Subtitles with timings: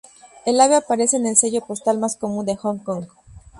[0.47, 3.05] El ave aparece en el sello postal más común de Hong Kong.